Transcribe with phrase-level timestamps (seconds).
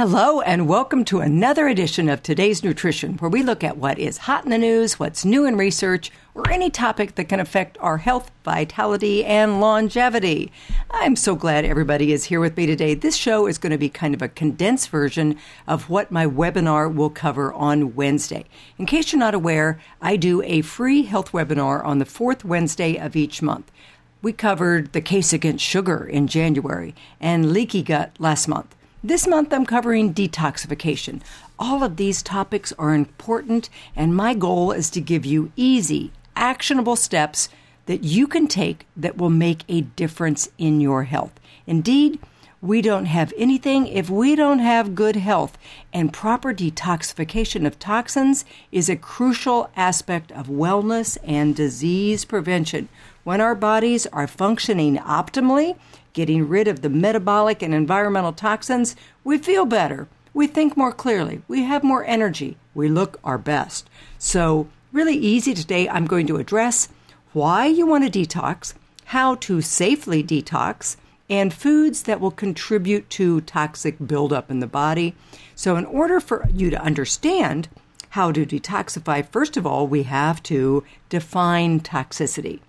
[0.00, 4.16] Hello, and welcome to another edition of Today's Nutrition, where we look at what is
[4.16, 7.98] hot in the news, what's new in research, or any topic that can affect our
[7.98, 10.50] health, vitality, and longevity.
[10.90, 12.94] I'm so glad everybody is here with me today.
[12.94, 15.36] This show is going to be kind of a condensed version
[15.68, 18.46] of what my webinar will cover on Wednesday.
[18.78, 22.96] In case you're not aware, I do a free health webinar on the fourth Wednesday
[22.96, 23.70] of each month.
[24.22, 28.74] We covered the case against sugar in January and leaky gut last month.
[29.02, 31.22] This month I'm covering detoxification.
[31.58, 36.96] All of these topics are important, and my goal is to give you easy, actionable
[36.96, 37.48] steps
[37.86, 41.32] that you can take that will make a difference in your health.
[41.66, 42.18] Indeed,
[42.60, 45.56] we don't have anything if we don't have good health,
[45.94, 52.90] and proper detoxification of toxins is a crucial aspect of wellness and disease prevention.
[53.22, 55.76] When our bodies are functioning optimally,
[56.14, 60.08] getting rid of the metabolic and environmental toxins, we feel better.
[60.32, 61.42] We think more clearly.
[61.46, 62.56] We have more energy.
[62.74, 63.90] We look our best.
[64.18, 66.88] So, really easy today, I'm going to address
[67.32, 68.74] why you want to detox,
[69.06, 70.96] how to safely detox,
[71.28, 75.14] and foods that will contribute to toxic buildup in the body.
[75.54, 77.68] So, in order for you to understand
[78.10, 82.60] how to detoxify, first of all, we have to define toxicity.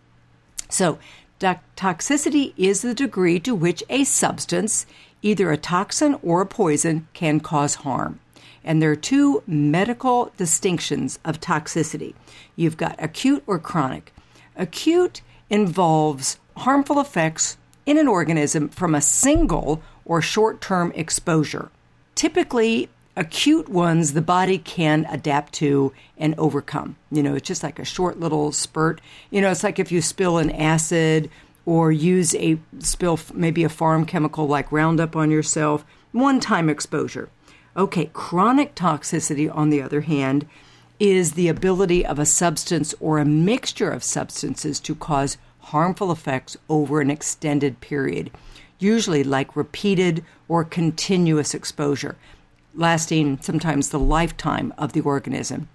[0.71, 0.97] So,
[1.39, 4.85] toxicity is the degree to which a substance,
[5.21, 8.21] either a toxin or a poison, can cause harm.
[8.63, 12.13] And there are two medical distinctions of toxicity
[12.55, 14.13] you've got acute or chronic.
[14.55, 21.69] Acute involves harmful effects in an organism from a single or short term exposure.
[22.15, 26.95] Typically, acute ones the body can adapt to and overcome.
[27.11, 29.01] You know, it's just like a short little spurt.
[29.29, 31.29] You know, it's like if you spill an acid
[31.65, 37.29] or use a spill maybe a farm chemical like Roundup on yourself, one time exposure.
[37.75, 40.45] Okay, chronic toxicity, on the other hand,
[40.99, 46.57] is the ability of a substance or a mixture of substances to cause harmful effects
[46.69, 48.29] over an extended period,
[48.77, 52.17] usually like repeated or continuous exposure
[52.73, 55.67] lasting sometimes the lifetime of the organism.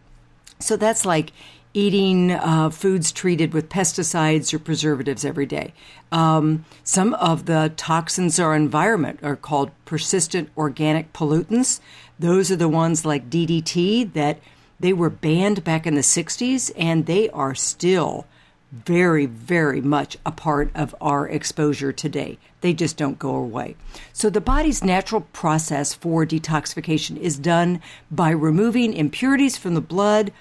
[0.58, 1.32] So that's like
[1.74, 5.74] eating uh, foods treated with pesticides or preservatives every day.
[6.10, 11.80] Um, some of the toxins our environment are called persistent organic pollutants.
[12.18, 14.38] Those are the ones like DDT that
[14.80, 18.26] they were banned back in the 60s and they are still
[18.72, 22.38] very, very much a part of our exposure today.
[22.60, 23.76] They just don't go away.
[24.12, 30.32] So, the body's natural process for detoxification is done by removing impurities from the blood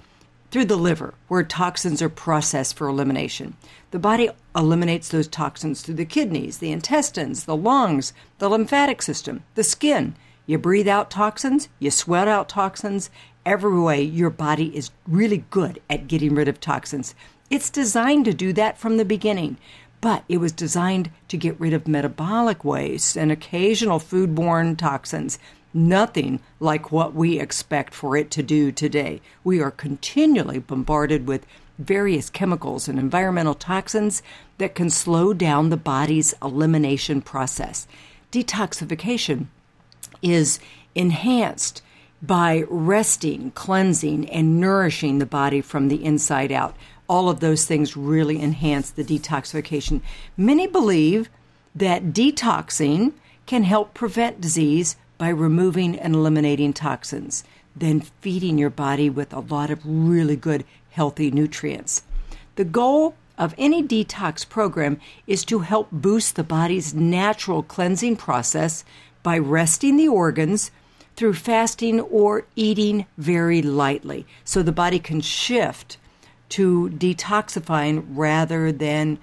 [0.51, 3.55] through the liver, where toxins are processed for elimination.
[3.91, 9.43] The body eliminates those toxins through the kidneys, the intestines, the lungs, the lymphatic system,
[9.55, 10.15] the skin.
[10.45, 13.09] You breathe out toxins, you sweat out toxins.
[13.45, 17.15] Every way, your body is really good at getting rid of toxins.
[17.49, 19.57] It's designed to do that from the beginning,
[20.01, 25.37] but it was designed to get rid of metabolic waste and occasional foodborne toxins.
[25.73, 29.21] Nothing like what we expect for it to do today.
[29.43, 31.45] We are continually bombarded with
[31.77, 34.23] various chemicals and environmental toxins
[34.57, 37.87] that can slow down the body's elimination process.
[38.31, 39.47] Detoxification
[40.21, 40.59] is
[40.95, 41.81] enhanced
[42.21, 46.75] by resting, cleansing, and nourishing the body from the inside out
[47.07, 50.01] all of those things really enhance the detoxification.
[50.37, 51.29] Many believe
[51.75, 53.13] that detoxing
[53.45, 57.43] can help prevent disease by removing and eliminating toxins,
[57.75, 62.03] then feeding your body with a lot of really good, healthy nutrients.
[62.55, 68.85] The goal of any detox program is to help boost the body's natural cleansing process
[69.23, 70.71] by resting the organs
[71.15, 75.97] through fasting or eating very lightly so the body can shift
[76.49, 79.19] to detoxifying rather than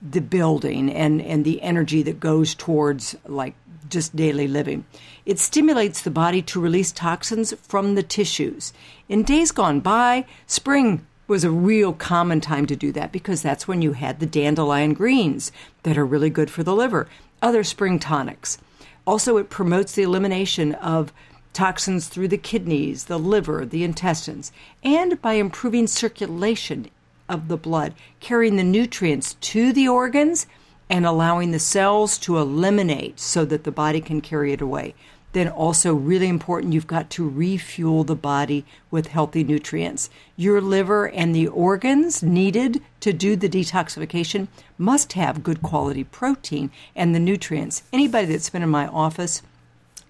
[0.00, 3.54] the building and, and the energy that goes towards like
[3.88, 4.84] just daily living.
[5.24, 8.72] It stimulates the body to release toxins from the tissues.
[9.08, 13.68] In days gone by, spring was a real common time to do that because that's
[13.68, 15.52] when you had the dandelion greens
[15.84, 17.06] that are really good for the liver,
[17.40, 18.58] other spring tonics.
[19.06, 21.12] Also, it promotes the elimination of
[21.52, 24.52] toxins through the kidneys, the liver, the intestines,
[24.82, 26.88] and by improving circulation
[27.28, 30.46] of the blood, carrying the nutrients to the organs
[30.90, 34.94] and allowing the cells to eliminate so that the body can carry it away.
[35.32, 40.10] Then, also, really important, you've got to refuel the body with healthy nutrients.
[40.36, 46.70] Your liver and the organs needed to do the detoxification must have good quality protein
[46.94, 47.82] and the nutrients.
[47.94, 49.40] Anybody that's been in my office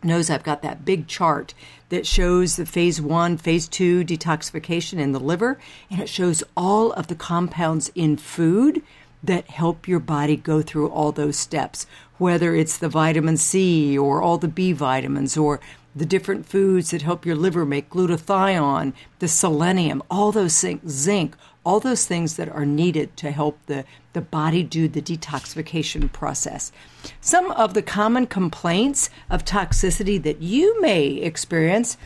[0.04, 1.54] knows I've got that big chart
[1.88, 5.58] that shows the phase one, phase two detoxification in the liver,
[5.90, 8.82] and it shows all of the compounds in food
[9.22, 11.86] that help your body go through all those steps,
[12.18, 15.60] whether it's the vitamin C or all the B vitamins or
[15.94, 21.36] the different foods that help your liver make glutathione, the selenium, all those things, zinc,
[21.64, 26.72] all those things that are needed to help the, the body do the detoxification process.
[27.20, 31.96] Some of the common complaints of toxicity that you may experience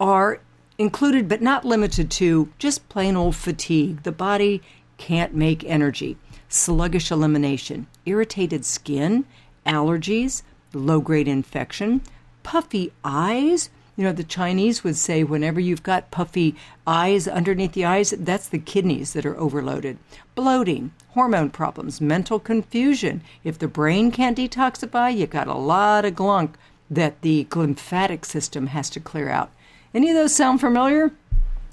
[0.00, 0.40] are
[0.78, 4.02] included but not limited to just plain old fatigue.
[4.02, 4.62] The body
[4.98, 6.16] can't make energy,
[6.48, 9.24] sluggish elimination, irritated skin,
[9.64, 12.02] allergies, low grade infection,
[12.42, 13.70] puffy eyes.
[13.96, 16.56] You know, the Chinese would say whenever you've got puffy
[16.86, 19.98] eyes underneath the eyes, that's the kidneys that are overloaded.
[20.34, 23.22] Bloating, hormone problems, mental confusion.
[23.44, 26.54] If the brain can't detoxify, you got a lot of glunk
[26.90, 29.50] that the lymphatic system has to clear out.
[29.94, 31.12] Any of those sound familiar?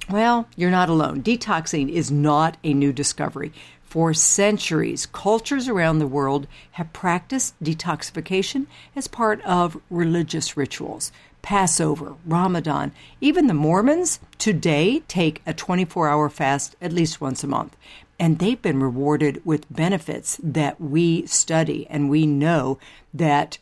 [0.10, 1.24] Well, you're not alone.
[1.24, 3.52] Detoxing is not a new discovery.
[3.82, 11.12] For centuries, cultures around the world have practiced detoxification as part of religious rituals.
[11.42, 17.48] Passover, Ramadan, even the Mormons today take a 24 hour fast at least once a
[17.48, 17.76] month.
[18.20, 22.78] And they've been rewarded with benefits that we study and we know
[23.14, 23.58] that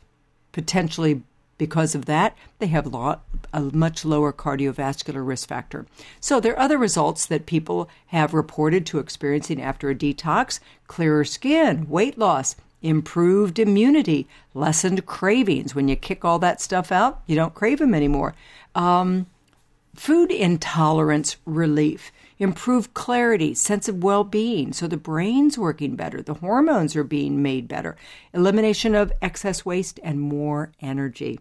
[0.51, 1.23] potentially
[1.59, 5.85] because of that, they have a much lower cardiovascular risk factor.
[6.19, 11.25] So, there are other results that people have reported to experiencing after a detox clearer
[11.25, 15.75] skin, weight loss, improved immunity, lessened cravings.
[15.75, 18.35] When you kick all that stuff out, you don't crave them anymore.
[18.75, 19.27] Um,
[19.95, 24.71] food intolerance relief, improved clarity, sense of well being.
[24.73, 27.97] So the brain's working better, the hormones are being made better,
[28.33, 31.39] elimination of excess waste, and more energy.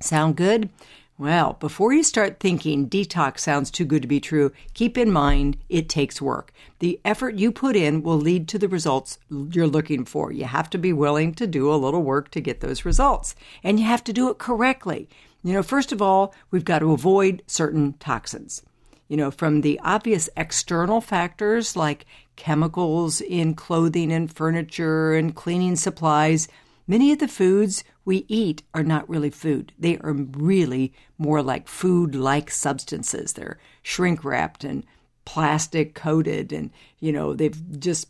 [0.00, 0.70] Sound good?
[1.18, 5.56] Well, before you start thinking detox sounds too good to be true, keep in mind
[5.68, 6.52] it takes work.
[6.78, 10.30] The effort you put in will lead to the results you're looking for.
[10.30, 13.34] You have to be willing to do a little work to get those results,
[13.64, 15.08] and you have to do it correctly.
[15.42, 18.62] You know, first of all, we've got to avoid certain toxins.
[19.08, 22.06] You know, from the obvious external factors like
[22.36, 26.46] chemicals in clothing and furniture and cleaning supplies
[26.90, 29.72] Many of the foods we eat are not really food.
[29.78, 33.34] They are really more like food like substances.
[33.34, 34.86] They're shrink wrapped and
[35.26, 38.08] plastic coated, and, you know, they've just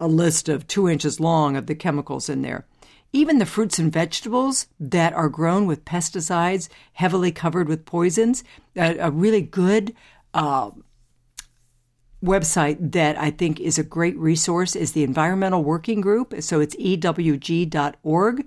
[0.00, 2.66] a list of two inches long of the chemicals in there.
[3.12, 8.42] Even the fruits and vegetables that are grown with pesticides, heavily covered with poisons,
[8.74, 9.94] a, a really good
[10.34, 10.72] uh,
[12.26, 16.34] website that I think is a great resource is the Environmental Working Group.
[16.40, 18.46] So it's ewg.org.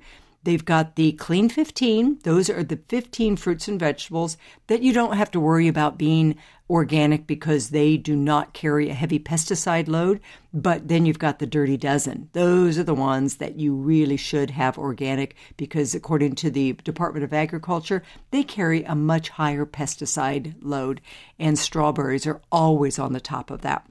[0.49, 2.21] They've got the Clean 15.
[2.23, 4.35] Those are the 15 fruits and vegetables
[4.65, 6.37] that you don't have to worry about being
[6.67, 10.19] organic because they do not carry a heavy pesticide load.
[10.51, 12.29] But then you've got the Dirty Dozen.
[12.33, 17.23] Those are the ones that you really should have organic because, according to the Department
[17.23, 18.01] of Agriculture,
[18.31, 20.99] they carry a much higher pesticide load.
[21.37, 23.85] And strawberries are always on the top of that.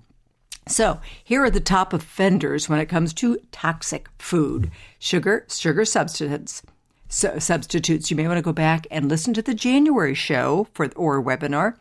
[0.68, 6.62] So, here are the top offenders when it comes to toxic food sugar, sugar substitutes.
[7.08, 8.10] So, substitutes.
[8.10, 11.76] You may want to go back and listen to the January show for or webinar.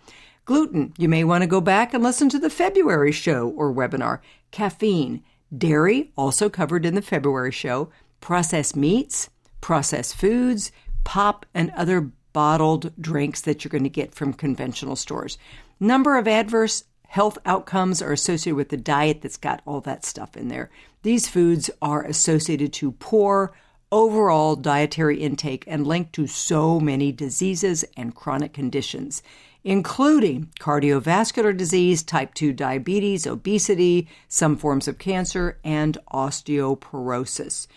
[0.45, 0.93] Gluten.
[0.97, 4.19] You may want to go back and listen to the February show or webinar.
[4.51, 5.21] Caffeine.
[5.55, 7.89] Dairy, also covered in the February show.
[8.21, 10.71] Processed meats, processed foods,
[11.03, 15.37] pop, and other bottled drinks that you're going to get from conventional stores.
[15.79, 20.35] Number of adverse health outcomes are associated with the diet that's got all that stuff
[20.37, 20.69] in there.
[21.03, 23.53] These foods are associated to poor
[23.91, 29.23] overall dietary intake and linked to so many diseases and chronic conditions,
[29.63, 37.67] including cardiovascular disease, type 2 diabetes, obesity, some forms of cancer, and osteoporosis.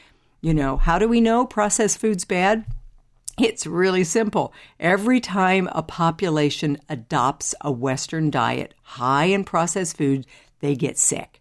[0.40, 2.64] You know, how do we know processed food's bad?
[3.42, 4.52] It's really simple.
[4.78, 10.26] Every time a population adopts a Western diet high in processed food,
[10.60, 11.38] they get sick.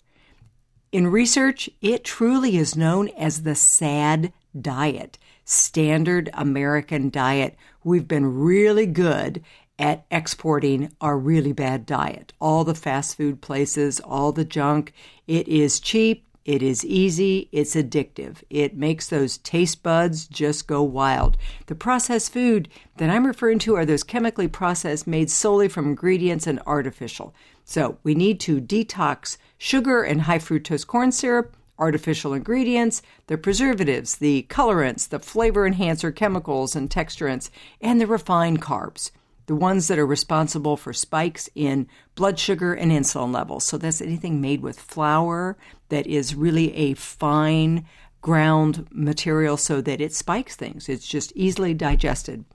[0.94, 7.58] In research, it truly is known as the SAD diet, standard American diet.
[7.84, 9.44] We've been really good
[9.78, 12.32] at exporting our really bad diet.
[12.40, 14.94] All the fast food places, all the junk.
[15.28, 18.38] It is cheap, it is easy, it's addictive.
[18.50, 21.38] It makes those taste buds just go wild.
[21.68, 26.48] The processed food that I'm referring to are those chemically processed made solely from ingredients
[26.48, 27.34] and artificial.
[27.66, 34.18] So we need to detox sugar and high fructose corn syrup, artificial ingredients, the preservatives,
[34.18, 37.50] the colorants, the flavor enhancer chemicals and texturants,
[37.82, 39.12] and the refined carbs,
[39.50, 43.66] the ones that are responsible for spikes in blood sugar and insulin levels.
[43.66, 45.58] So that's anything made with flour
[45.90, 47.84] that is really a fine
[48.22, 50.88] ground material so that it spikes things.
[50.88, 52.46] It's just easily digested.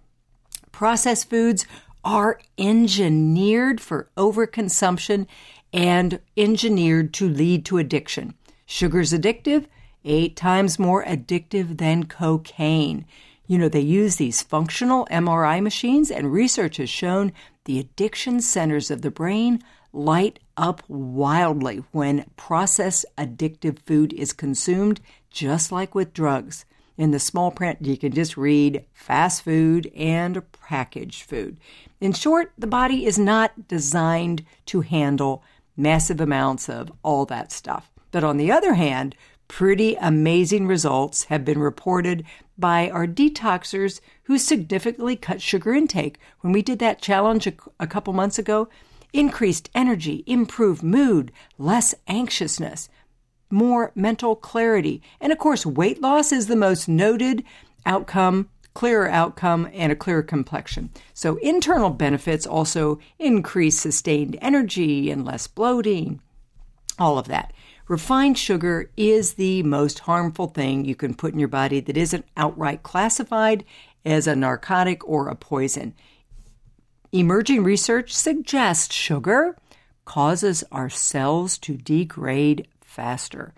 [0.70, 1.66] Processed foods
[2.04, 5.26] are engineered for overconsumption
[5.72, 8.34] and engineered to lead to addiction.
[8.66, 9.66] Sugar's addictive,
[10.04, 13.04] eight times more addictive than cocaine.
[13.46, 17.32] You know, they use these functional MRI machines, and research has shown
[17.64, 25.00] the addiction centers of the brain light up wildly when processed addictive food is consumed,
[25.30, 26.64] just like with drugs.
[26.96, 31.58] In the small print, you can just read fast food and packaged food.
[32.00, 35.42] In short, the body is not designed to handle
[35.76, 37.90] massive amounts of all that stuff.
[38.10, 39.16] But on the other hand,
[39.48, 42.24] pretty amazing results have been reported
[42.58, 46.18] by our detoxers who significantly cut sugar intake.
[46.40, 48.68] When we did that challenge a, a couple months ago,
[49.12, 52.88] increased energy, improved mood, less anxiousness,
[53.50, 55.02] more mental clarity.
[55.20, 57.44] And of course, weight loss is the most noted
[57.87, 60.90] outcome, clearer outcome, and a clearer complexion.
[61.12, 66.20] So, internal benefits also increase sustained energy and less bloating,
[66.99, 67.52] all of that.
[67.86, 72.24] Refined sugar is the most harmful thing you can put in your body that isn't
[72.36, 73.64] outright classified
[74.06, 75.94] as a narcotic or a poison.
[77.12, 79.56] Emerging research suggests sugar
[80.06, 83.52] causes our cells to degrade faster,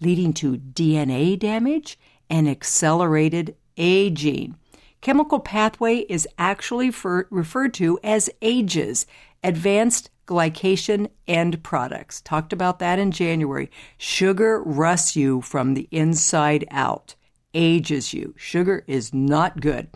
[0.00, 1.98] leading to DNA damage
[2.30, 4.56] and accelerated aging.
[5.00, 9.06] Chemical pathway is actually for, referred to as AGEs,
[9.42, 12.20] advanced glycation end products.
[12.20, 13.70] Talked about that in January.
[13.98, 17.14] Sugar rusts you from the inside out,
[17.54, 18.34] ages you.
[18.36, 19.88] Sugar is not good.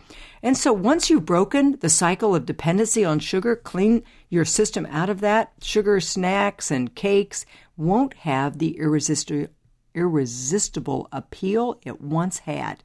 [0.43, 5.09] And so once you've broken the cycle of dependency on sugar, clean your system out
[5.09, 9.47] of that, sugar snacks and cakes won't have the irresistible
[9.97, 12.83] irresistible appeal it once had.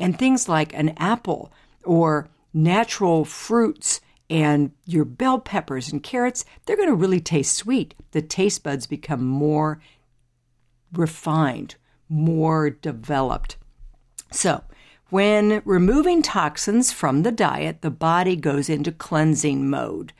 [0.00, 1.52] And things like an apple
[1.84, 7.94] or natural fruits and your bell peppers and carrots, they're going to really taste sweet.
[8.10, 9.80] The taste buds become more
[10.92, 11.76] refined,
[12.08, 13.56] more developed.
[14.32, 14.62] So,
[15.10, 20.12] when removing toxins from the diet, the body goes into cleansing mode.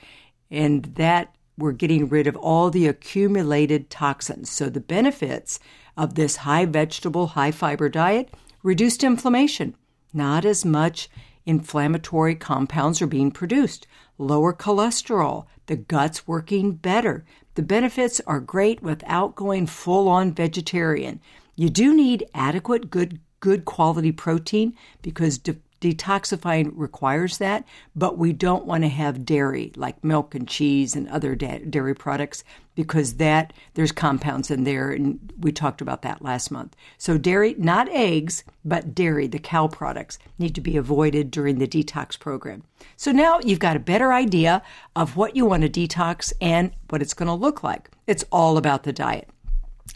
[0.50, 4.50] And that we're getting rid of all the accumulated toxins.
[4.50, 5.58] So, the benefits
[5.96, 8.32] of this high vegetable, high fiber diet
[8.62, 9.74] reduced inflammation,
[10.12, 11.08] not as much
[11.46, 13.86] inflammatory compounds are being produced,
[14.18, 17.24] lower cholesterol, the gut's working better.
[17.54, 21.20] The benefits are great without going full on vegetarian.
[21.54, 27.64] You do need adequate good good quality protein because de- detoxifying requires that,
[27.94, 31.94] but we don't want to have dairy like milk and cheese and other da- dairy
[31.94, 36.76] products because that there's compounds in there and we talked about that last month.
[36.98, 41.68] So dairy, not eggs, but dairy, the cow products need to be avoided during the
[41.68, 42.62] detox program.
[42.96, 44.62] So now you've got a better idea
[44.94, 47.90] of what you want to detox and what it's going to look like.
[48.06, 49.28] It's all about the diet.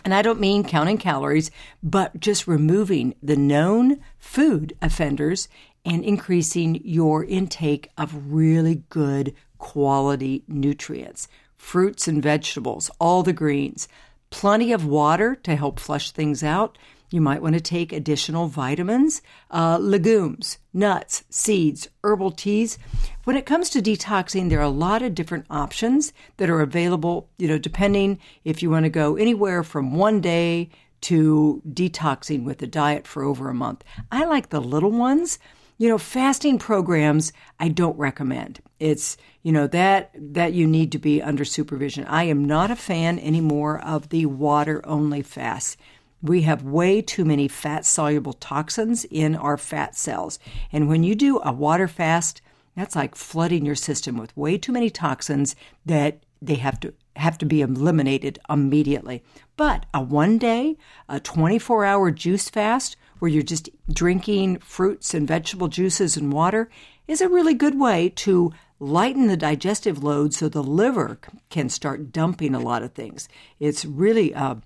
[0.04, 1.50] And I don't mean counting calories,
[1.82, 5.48] but just removing the known food offenders
[5.84, 11.28] and increasing your intake of really good quality nutrients
[11.60, 13.86] fruits and vegetables, all the greens,
[14.30, 16.78] plenty of water to help flush things out.
[17.10, 19.20] You might want to take additional vitamins,
[19.50, 22.78] uh, legumes, nuts, seeds, herbal teas.
[23.24, 27.28] When it comes to detoxing, there are a lot of different options that are available,
[27.36, 30.70] you know, depending if you want to go anywhere from one day
[31.02, 33.84] to detoxing with a diet for over a month.
[34.10, 35.38] I like the little ones
[35.80, 38.60] you know, fasting programs I don't recommend.
[38.78, 42.04] It's, you know, that that you need to be under supervision.
[42.04, 45.78] I am not a fan anymore of the water only fast.
[46.20, 50.38] We have way too many fat soluble toxins in our fat cells.
[50.70, 52.42] And when you do a water fast,
[52.76, 55.56] that's like flooding your system with way too many toxins
[55.86, 59.22] that they have to have to be eliminated immediately.
[59.56, 60.76] But a one day,
[61.08, 66.68] a 24 hour juice fast where you're just drinking fruits and vegetable juices and water
[67.06, 71.18] is a really good way to lighten the digestive load so the liver
[71.50, 73.28] can start dumping a lot of things.
[73.60, 74.56] It's really uh,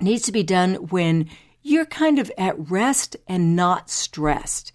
[0.00, 1.28] needs to be done when
[1.62, 4.72] you're kind of at rest and not stressed.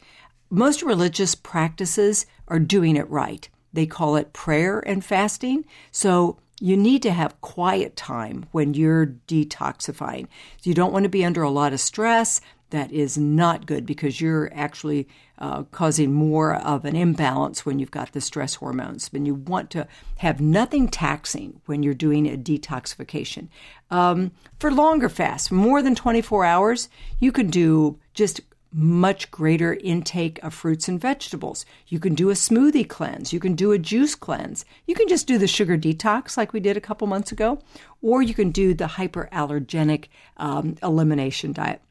[0.49, 3.47] Most religious practices are doing it right.
[3.71, 5.65] They call it prayer and fasting.
[5.91, 10.27] So you need to have quiet time when you're detoxifying.
[10.63, 12.39] You don't want to be under a lot of stress.
[12.73, 17.91] That is not good because you're actually uh, causing more of an imbalance when you've
[17.91, 19.11] got the stress hormones.
[19.13, 19.87] And you want to
[20.17, 23.49] have nothing taxing when you're doing a detoxification.
[23.91, 26.89] Um, for longer fasts, more than 24 hours,
[27.19, 31.67] you can do just much greater intake of fruits and vegetables.
[31.89, 33.31] You can do a smoothie cleanse.
[33.31, 34.65] You can do a juice cleanse.
[34.87, 37.59] You can just do the sugar detox like we did a couple months ago,
[38.01, 40.05] or you can do the hyperallergenic
[40.37, 41.83] um, elimination diet.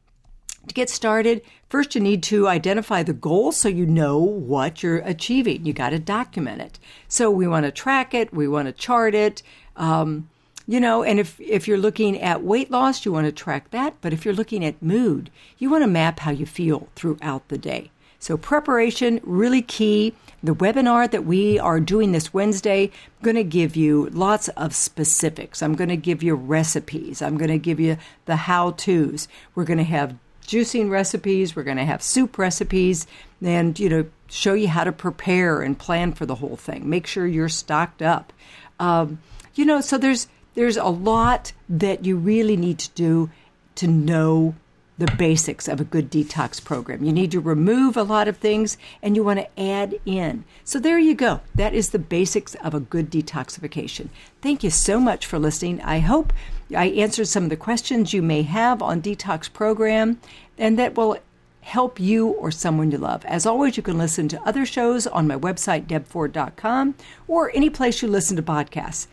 [0.67, 4.99] To get started, first you need to identify the goal so you know what you're
[4.99, 5.65] achieving.
[5.65, 6.79] You got to document it.
[7.07, 9.43] So we want to track it, we want to chart it.
[9.75, 10.29] Um,
[10.65, 13.95] you know, and if, if you're looking at weight loss, you want to track that.
[13.99, 17.57] But if you're looking at mood, you want to map how you feel throughout the
[17.57, 17.91] day.
[18.19, 20.13] So preparation, really key.
[20.41, 24.73] The webinar that we are doing this Wednesday, I'm going to give you lots of
[24.73, 25.61] specifics.
[25.61, 27.21] I'm going to give you recipes.
[27.21, 29.27] I'm going to give you the how-tos.
[29.55, 33.07] We're going to have juicing recipes, we're going to have soup recipes
[33.41, 36.89] and you know show you how to prepare and plan for the whole thing.
[36.89, 38.33] Make sure you're stocked up.
[38.79, 39.19] Um,
[39.55, 43.29] you know, so there's there's a lot that you really need to do
[43.75, 44.55] to know
[44.97, 47.03] the basics of a good detox program.
[47.03, 50.43] You need to remove a lot of things and you want to add in.
[50.63, 51.41] So there you go.
[51.55, 54.09] That is the basics of a good detoxification.
[54.41, 55.81] Thank you so much for listening.
[55.81, 56.31] I hope
[56.75, 60.19] I answered some of the questions you may have on detox program
[60.57, 61.17] and that will
[61.61, 63.25] help you or someone you love.
[63.25, 66.95] As always, you can listen to other shows on my website, debford.com,
[67.27, 69.07] or any place you listen to podcasts.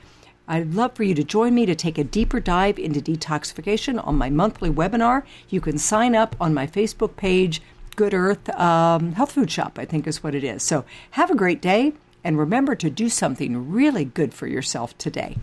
[0.50, 4.16] I'd love for you to join me to take a deeper dive into detoxification on
[4.16, 5.22] my monthly webinar.
[5.48, 7.62] You can sign up on my Facebook page,
[7.94, 10.64] Good Earth um, Health Food Shop, I think is what it is.
[10.64, 11.92] So have a great day,
[12.24, 15.36] and remember to do something really good for yourself today.